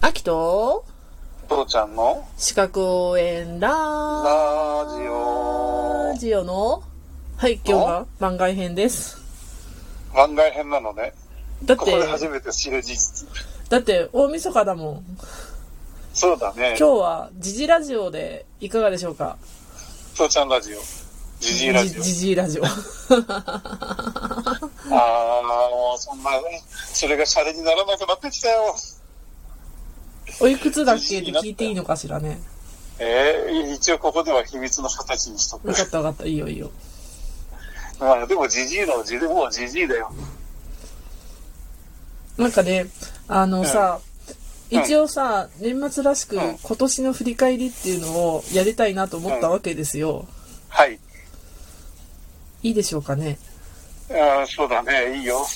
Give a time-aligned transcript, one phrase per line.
[0.00, 0.84] 秋と
[1.48, 2.24] 父ちゃんの？
[2.36, 3.74] 四角応援ララ
[4.96, 6.82] ジオジオの？
[7.36, 9.18] はい、今日が番外編です。
[10.14, 11.14] 番外編なのね。
[11.64, 13.28] だってここで、初めて知る事実。
[13.68, 15.04] だって大晦日だもん。
[16.14, 16.76] そうだね。
[16.78, 19.36] 今日はジジラジオでいかがでしょうか？
[20.14, 20.78] 父ちゃんラジオ。
[21.40, 22.02] ジジイラジオ。
[22.02, 22.64] ジジイラジオ。
[22.66, 22.68] あ
[24.90, 26.30] あ、もうそんな、
[26.92, 28.74] それがシャレにならなくなってきたよ。
[30.40, 32.40] おいくつだっけって聞いていいのかしらね。
[32.98, 35.74] えー、一応ここでは秘密の形にしとくわ。
[35.74, 36.70] かったわかった、いいよいいよ。
[38.00, 40.12] まあでもジジイのジでもうジジイだよ。
[42.36, 42.86] なんかね、
[43.26, 44.08] あのさ、うん
[44.70, 50.26] 一応さ、年末らしくうん今年の振り返りっていうのをやりたいなと思ったわけですよ。
[50.68, 50.98] はい。
[52.62, 53.38] いいでしょうかね。
[54.10, 55.46] あーそうだね、いいよ。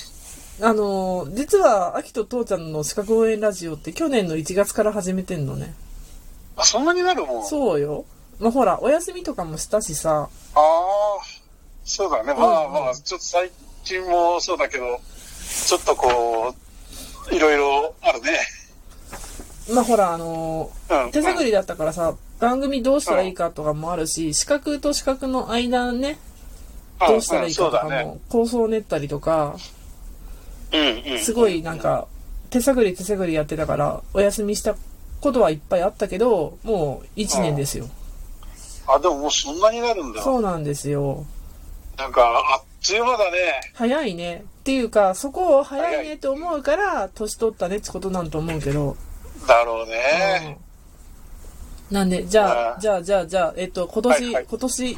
[0.63, 5.73] あの、実は、秋と父ちゃんの資格応援ラジオって去年の1月から始めてんのね。
[6.55, 7.45] あ、そんなになるもん。
[7.45, 8.05] そうよ。
[8.39, 10.61] まあ、ほら、お休みとかもしたしさ、ああ、
[11.83, 12.33] そうだね。
[12.33, 13.51] まあうんまあ、ちょっと最
[13.83, 15.01] 近もそうだけど、
[15.65, 16.55] ちょっとこ
[17.29, 18.39] う、いろいろあるね。
[19.73, 21.11] まあほら、あのうん。
[21.11, 26.33] 手探りだったからさ、番組どうしたらいいかとかもあるし、四角と四角の間ね、うん
[27.05, 29.57] どうしたらいいかとかも、構想を練ったりとか。
[31.19, 32.07] すごいなんか、
[32.49, 34.75] 手探り手探りやってたから、お休みした
[35.21, 37.87] ことはいっぱいあったけど、もう1年ですよ。
[38.87, 40.21] あ、でももうそんなになるんだ。
[40.21, 41.25] そうなんですよ。
[41.97, 43.37] なんか、あっちゅう間だね。
[43.73, 44.43] 早いね。
[44.61, 48.97] っていうか、そこを早いねって思うから、年取ったねってことなんと思うけど。
[49.47, 50.57] だろうね。
[50.57, 50.73] うん
[51.91, 54.97] なんで、じゃあ、じゃあ、じゃあ、じゃあ、えっと、今年、はいはい今年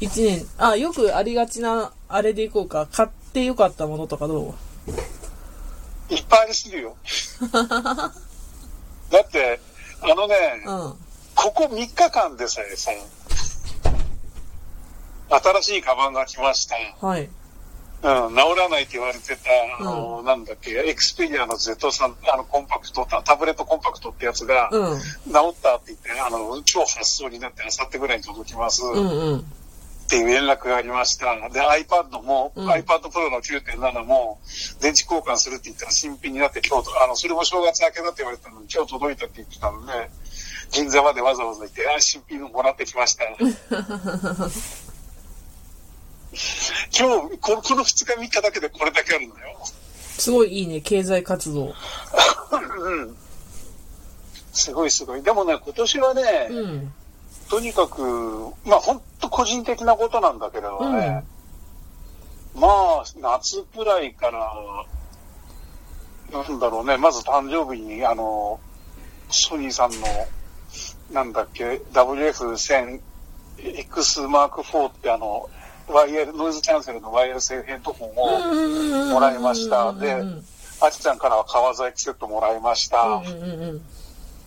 [0.00, 2.88] 1年、あ、よくありがちな、あれでいこうか。
[2.90, 4.54] 買ってよかったものとかど
[6.10, 6.96] いっぱいありすぎるよ。
[9.10, 9.60] だって、
[10.02, 10.94] あのね、ううん。
[11.34, 12.90] ここ3日間でさえさ、
[15.30, 16.76] 新しいカバンが来ました。
[17.06, 17.28] はい。
[18.02, 24.98] うん、治らないって言われてた、あの、なんだっけ、エクスペリアの Z3、あの、コンパクト、タタブレットコンパクトってやつが、うん。
[24.98, 25.04] 治
[25.50, 29.52] ったって言って、あの、超発送になって、あさってぐらいに届きます、うんうん。
[30.10, 31.36] っていう連絡がありました。
[31.50, 34.40] で、iPad も、うん iPad Pro の9.7も、
[34.80, 39.92] 電池交換するって言ったら新品になって今日と、あの、それも正月明けだって言われたのに、今日届いたって言ってたので、
[40.72, 43.22] 銀座までわざわざ行って、あ、新品のもらってきました。
[46.98, 49.60] 今日、このこの2日3日だけでこれだけあるのよ。
[50.18, 51.72] すごいいいね、経済活動。
[52.80, 53.16] うん。
[54.52, 55.22] すごいすごい。
[55.22, 56.92] でもね、今年はね、うん。
[57.50, 58.00] とにかく、
[58.64, 61.24] まあ本当個人的なことなんだけれどね、
[62.54, 64.54] まあ夏くらいから、
[66.32, 68.60] なんだろうね、まず誕生日に、あの、
[69.30, 69.96] ソニーさんの、
[71.12, 73.00] なんだっけ、WF1000X
[74.28, 75.50] Mark IV ってあの、
[75.88, 80.44] ワイヤル、ノイズキャンセルのワイヤル製ヘッドホンを、もらいましたでうん
[80.82, 83.02] あきちゃんからは革細工セットもらいました。
[83.02, 83.82] うんうんうん。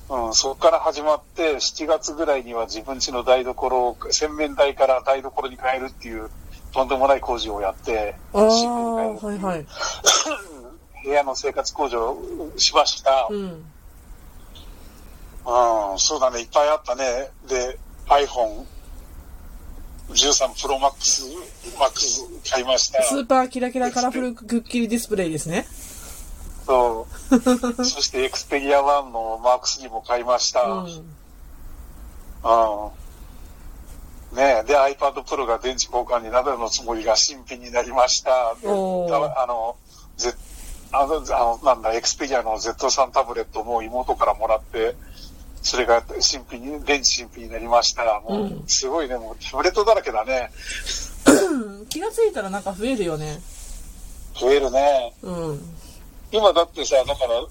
[0.10, 6.30] うん、そこから始まって、7月ぐらいには自分家の台所を、洗面台から台所に変えるっていう、
[6.74, 9.66] とんでもない工事をやって、あはいはい。
[11.06, 13.28] 部屋の生活向上をしました。
[13.30, 13.66] ううん、ん。
[15.98, 17.30] そうだね、いっぱいあったね。
[17.48, 17.78] で、
[18.08, 18.66] iPhone
[20.10, 21.24] 13 Pro Max、
[21.78, 23.04] Max 買いました。
[23.04, 25.66] スーパーキラキラカラフルくっきりディスプレイですね。
[26.66, 27.40] そう。
[27.84, 30.64] そして Xperia 1の Mark 3も買いました。
[30.64, 31.16] うん。
[32.44, 33.04] うん
[34.36, 38.32] ねえ、で、iPad Pro が電池交換になるのつもりが新品になりました。
[38.32, 39.76] あの、
[40.18, 40.36] Z、
[40.92, 44.96] あの、あのなんだ、Xperia の Z3 タブレットも妹からもらって、
[45.62, 48.04] それが新品に、電池新品になりました。
[48.22, 50.50] もう、うんすごいね、もうタブレットだらけだね。
[51.90, 53.40] 気がついたらなんか増えるよね。
[54.40, 55.14] 増えるね。
[55.22, 55.76] うん。
[56.34, 57.46] 今だってさ、だから、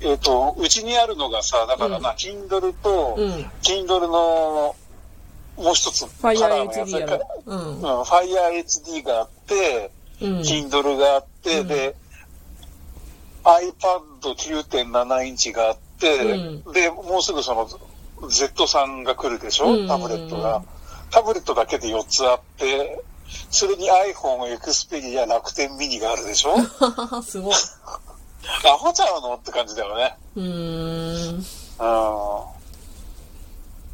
[0.00, 3.30] えっ、と、うちにあるのがさ、だからな、Kindle と、うん。
[3.62, 4.76] Kindle の、
[5.56, 7.42] もう一つ、カラーのやつ HD やろ。
[7.46, 7.58] うん。
[7.58, 9.90] うん、Fire HD があって、
[10.22, 10.38] うん。
[10.40, 11.96] Kindle があって、うんで、
[13.42, 17.68] iPad 9.7インチがあって、うで、もうすぐその
[18.28, 20.62] Z3 が来るでしょ、タブレットが。
[21.10, 23.02] タブレットだけで4つあって、
[23.50, 26.56] それに iPhone、Xperia、楽天ミニがあるでしょ？
[27.22, 27.54] すごい。
[28.66, 29.34] アホちゃうの？
[29.34, 30.16] って感じだよね。
[30.36, 31.36] うーん。
[31.36, 31.42] うん。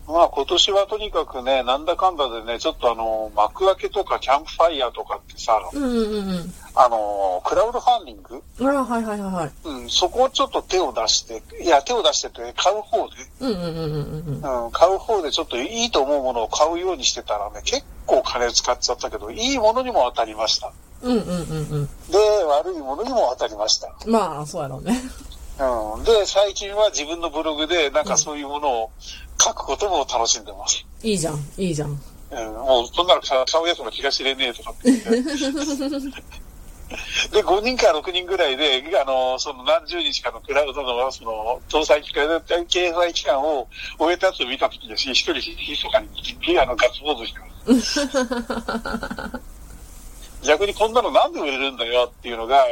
[0.07, 6.55] まあ今年はとにかくね、なんだかんだでね、ちょっとあの、幕開けとかキャンプファイヤーとかってさ、うんうんうんうん。
[6.75, 8.43] あの、クラウドファンディング？
[8.61, 9.53] あら、はいはいはいはい。
[9.65, 14.65] うん、そこをちょっと手を出して、いや、手を出してって買う方で、うんうんうんうんうん。
[14.67, 20.73] うん、買う方でちょっといいと思うものを買うようにしてたらね、結構金使っちゃったけど、いいものにも当たりました。
[21.03, 21.33] うんうんうんう
[21.83, 21.87] ん。
[22.11, 23.95] で、悪いものにも当たりました。
[24.07, 25.01] まあ、そうやろうね。
[25.59, 26.05] うん。
[26.05, 28.91] で、最近は自分のブログで、なんかそういうものを
[29.41, 30.85] 書くことも楽しんでます。
[31.03, 31.89] いいじゃん、いいじゃん。
[31.89, 31.97] うん、
[32.55, 34.93] もう、そんなの買うやつの気が知れねえとかって。
[37.31, 47.47] で、5人から6人ぐらいで、あの、その何十日かのクラウドの、その、搭載期間、経済期間を終えたやつを見たときに、一人ひそかに、あの、ガッツポーズしてま
[47.81, 48.01] す。
[50.47, 52.65] 逆にこんなのなんで売れるんだよっていうのが、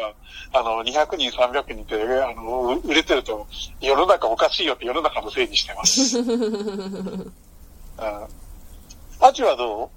[0.53, 3.47] あの、200人、300人って、あの、売れてると、
[3.81, 6.19] 世の中おかしいよって世の中のせいにしてます。
[6.21, 7.33] うん。
[9.21, 9.91] アキはど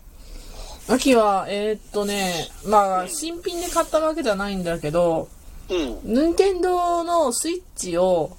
[0.88, 5.29] 秋は、えーっとね、まあ、新品で買ったわけじゃないんだけど、
[5.69, 6.00] ううん。
[6.03, 8.35] 任天堂のスイッチを、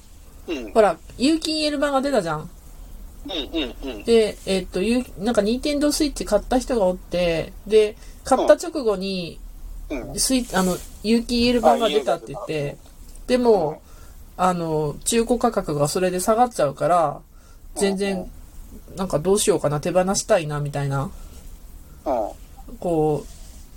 [0.49, 0.73] うん。
[0.73, 2.51] ほら、有機 EL 版が出たじゃん。
[4.05, 9.39] で、えーっと、有なんか任天堂スイッチ買った人がおって、で、買った直後に、
[9.91, 10.19] うん。
[10.19, 12.77] スイッチ、あの、有機 EL 版が出たって言って、
[13.27, 13.83] でも、
[14.37, 17.21] あの、中古価格がそれで下がっちゃうから、
[17.77, 18.31] 全然、
[18.97, 21.11] なんかどうしようかな、手放したいな、みたいな、
[22.05, 22.31] うん。
[22.81, 23.27] こう、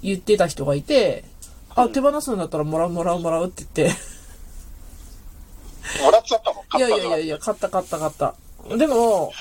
[0.02, 1.24] 言ってた人がいて、
[1.76, 3.96] あ、手放すんだったらもらうもらうもらうって言って、
[6.02, 8.36] もらっちゃったのいやいやいやいや、買った買った買った。
[8.78, 9.32] でも、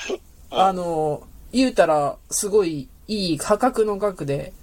[0.51, 4.53] あの、言うたら、すごいいい破格の額で、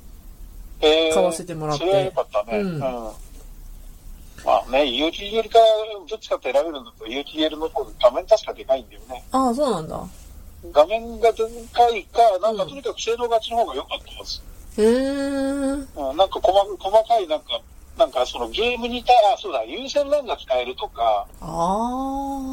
[0.80, 2.58] えー買わせてもらってそれはよかったね。
[2.58, 2.78] うん
[4.44, 5.58] まあね、UTL か、
[6.08, 9.24] どっちかって選べるんだと UTL の方が画面確かでかいんだよね。
[9.30, 10.04] ああ、そうなんだ。
[10.72, 14.40] 画面がでかいか、なんかとにかく性能がちの方が良かったはず。
[14.82, 16.10] へー。
[16.10, 17.60] うん、なんか細細かいなんか、
[17.96, 21.46] なんかそのゲームにた、あ、そうだ、有線 LAN が使えるとか、あ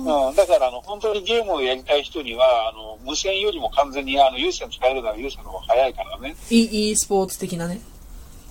[0.07, 0.30] あ。
[0.30, 6.36] うん、だからあの、本当にゲームをやりたい人には、あの、無線よりも完全にあの、有線使えるなら有線の方が早いからね。
[6.50, 7.80] e, e スポーツ的なね。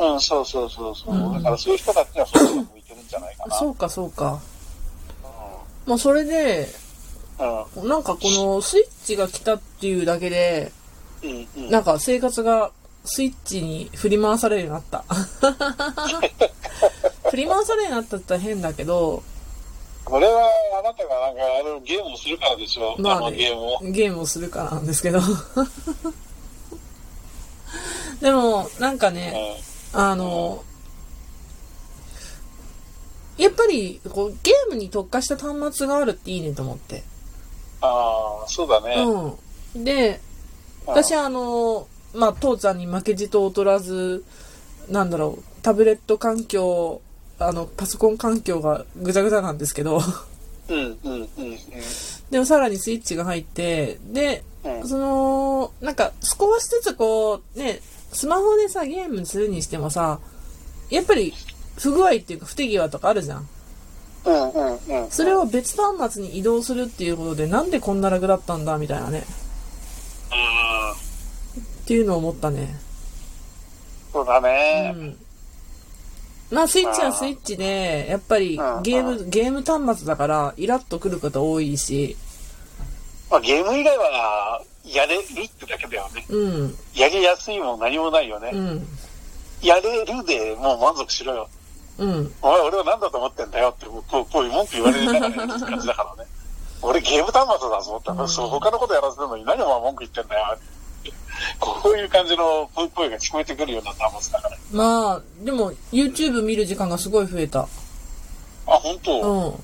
[0.00, 1.14] うん、そうそうそうそう。
[1.14, 3.56] うんだからそういう人たちにはそういうのが向いてるんじゃないかな。
[3.56, 4.40] そうか、そうか。
[5.86, 6.68] まあ、それで、
[7.38, 7.82] うん。
[7.82, 7.88] うん。
[7.88, 10.72] なんかこのスイッチが来たっていうだけで、
[11.22, 11.70] うんうん。
[11.70, 12.70] なんか生活が
[13.04, 15.04] スイッチに振り回されるようになった。
[17.30, 19.22] 振り回されるようになったって言ったら変だけど、
[20.04, 22.96] これはあなたがなんかあのゲームをするからでしょ。
[22.98, 23.78] まあねゲームを。
[23.92, 25.20] ゲームをするからなんですけど。
[28.20, 29.60] でも、なんかね、
[29.92, 30.64] あの、
[33.36, 37.04] やっぱりこうゲームに特化した端末があるっていいねと思って。
[37.80, 38.96] ああ、そうだね。
[39.74, 39.84] うん。
[39.84, 40.20] で、
[40.86, 44.24] 私あの、まあ、父ちゃんに負けじと劣らず、
[44.88, 47.00] なんだろう、タブレット環境、
[47.38, 50.00] あの、パソコン環境がぐちゃぐちゃなんですけど、
[50.68, 51.28] うんうんうんうん。
[52.30, 57.80] でもさらにスイッチが入って、で、うんその、なんか少しずつこう、ね、
[58.12, 60.18] スマホでさ、ゲームするにしてもさ、
[60.90, 61.32] やっぱり
[61.78, 63.48] 不具合っていうか不手際とかあるじゃん。
[64.24, 65.10] うんうんうん。
[65.10, 69.24] それを別端末に移動するっていうことで、なんでこんな楽だったんだみたいなね。
[71.88, 72.76] あっていうのを思ったね。
[74.10, 74.90] ーそうだうね。
[74.90, 75.16] ん。
[76.50, 82.14] まあ、スイッチはスイッチで、やっぱりうんゲーム、ゲーム端末だから、イラッとくること多いし、
[83.30, 86.26] まあゲーム以外はやれるってだけだよね。
[86.28, 88.50] うん、やりやすいも何もないよね。
[88.52, 88.86] うん、
[89.62, 91.48] やれるでもう満足しろよ。
[91.98, 96.30] うん、お前俺は何だと思ってんだよって、こうこういう文句言われながらやるって感じだからね。
[96.82, 100.77] 俺ゲーム端末だぞって、うんそう他のことやらせてるのに何お前文句言ってんだよって。
[101.60, 104.56] こういう感じの声が聞こえてくるような端末だから。
[104.72, 107.60] まあ、でも、YouTube 見る時間がすごい増えた。
[107.60, 107.66] あ、
[108.66, 109.54] 本当、うん。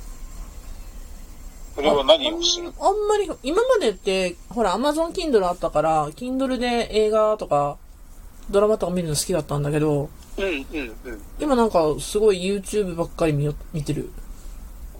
[1.74, 2.72] それは何をする？
[2.80, 7.76] あんまり、今までって、ほら、Amazon Kindle あったから、Kindle で映画とか、
[8.50, 11.22] ドラマとか見るの好きだったんだけど、うんうんうん。
[11.40, 14.10] 今なんか、すごい YouTube ばっかり見よ見てる。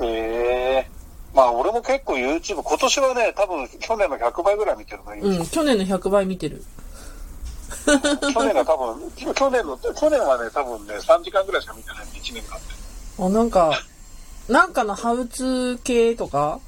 [0.01, 0.91] へえ
[1.35, 6.65] まあ俺も結構 YouTube、今年はね、多分去年の100倍ぐらい見てるの、うん、去年の100倍見てる。
[7.85, 12.65] 去年が多分、去年の、去年はね、多分ね、3時間ぐらいしか見てないんで、1年間で。
[13.19, 13.79] あ、なんか、
[14.49, 16.61] なんかのハウツー系とか、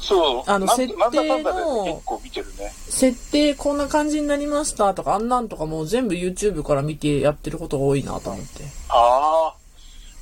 [0.00, 2.72] そう、あの設定の結構見てるね。
[2.88, 8.64] 設定こんな感じになりましたとか、あんなんとかもう全部 YouTube から見てやってることが多いなと思って。
[8.88, 9.61] ああ。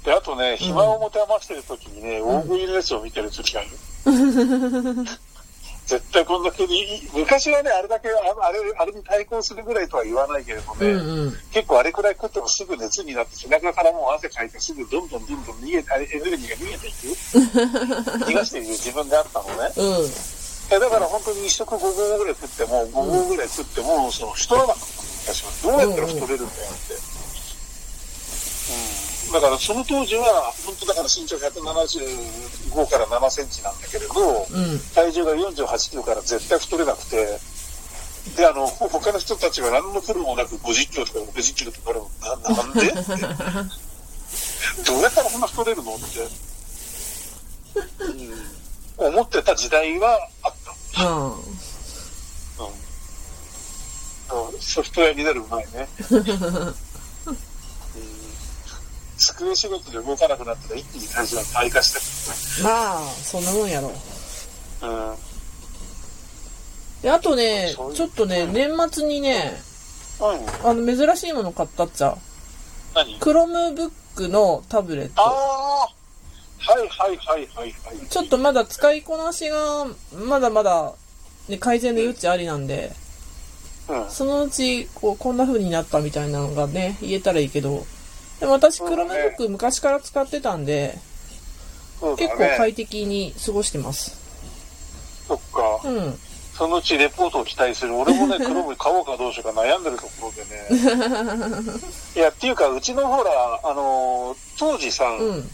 [0.04, 3.70] で、あとね、暇を持て余してる時にね、大食いのやつを見てる時がある。
[5.90, 11.38] 絶対こんだけに、昔はね、あれだけ、あれ、あれに対抗するぐらいとは言わないけれどね、うんうん。
[11.50, 17.06] 結構あれくらい食ってもすぐ熱になって背中からもう汗かいてすぐどんどんどんどん逃げて、エネルギーが逃げていく
[18.30, 19.72] 逃がしている自分であったのね。
[19.76, 20.10] うん。
[20.70, 25.66] えだから本当に一食5合ぐらい食っても、5合ぐらい食っても、その太らなかった。
[25.68, 26.99] どうやったら太れるんだよって。
[29.30, 29.34] うん。
[29.34, 34.78] だからその当時は、本当だから身長175から7センチなんだけれど、うん。
[34.94, 37.38] 体重が48キロから絶対太れなくて、
[38.36, 42.10] で、あの、ほ他の人たちは何の苦労もなく50キロとか60キロとかあるの
[42.46, 42.92] ななんで？
[44.86, 46.28] どうやったらこんな太れるのって、
[49.00, 50.54] うん、思ってた時代はあっ
[50.94, 51.08] た。
[51.08, 51.32] うん。
[51.32, 51.40] うん。
[54.60, 55.88] ソフトウェアになる前ね。
[59.20, 63.88] うん机仕事で動かなくなったら一気に体重が倍化してまあ、そんなもんやろ。
[63.88, 63.94] る。
[64.82, 65.14] うん。
[67.02, 69.60] で、あとねちょっとね、年末にね、
[70.20, 70.68] うん。
[70.68, 72.16] あの、珍しいもの買ったっちゃ。
[72.94, 73.18] 何？
[73.18, 75.88] クロムブックのタブレッああ
[76.66, 76.72] ト。
[76.72, 78.06] はいはいはいはいはい。
[78.08, 79.86] ちょっとまだ使いこなしが、
[80.26, 80.94] まだまだ、
[81.48, 82.92] ね、改善の余地ありなんで、
[83.88, 84.10] うん。
[84.10, 87.84] そのうち、こう、こんな風になったみたいなのがね、言えたらいいけど、
[88.40, 90.98] でも私、クロムブック昔から使ってたんで、
[92.00, 92.54] そうだ結構ね。
[92.56, 94.16] 快適に過ごしてます。
[95.28, 95.80] そっか。
[95.84, 96.18] うん。
[96.56, 97.94] そのうちレポートを期待する。
[97.96, 101.70] 俺もね、クロム買おうかどうしようか悩んでるところでね。
[102.16, 103.30] いや、っていうか、うちのほら、
[103.64, 105.50] あのー当時さ、うん。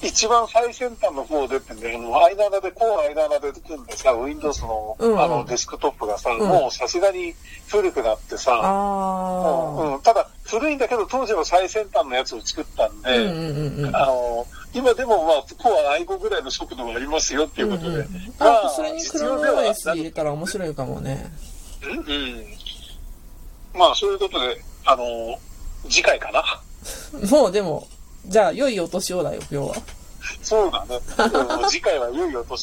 [0.00, 7.34] 一番最先端の方でってね、あの、間穴で、こう間穴で組んでさ、Windows の、うんうんあの、デスクトップがさ、んもうさすがに
[7.68, 13.10] 古くなってさ、あうん、ただ、古いんだけど、当時の最先端のやつを作ったんあ。
[13.10, 13.96] で、うんうんうんうん。
[13.96, 17.88] あの、今でもまあ、コア愛語ぐらいの速度がありますよっていうことで。
[17.88, 21.26] うんうんまあ、それにクロム OS 入れたら面白いかもね。
[21.82, 22.44] うんうん。
[23.74, 25.04] まあ、そういうことで、あの、
[25.88, 26.42] 次回かな。
[27.30, 27.86] もうでも、
[28.26, 29.76] じゃあ、良いお年をだよ、今日は。
[30.42, 31.00] そうだね。
[31.60, 32.56] うん次回は良いお年を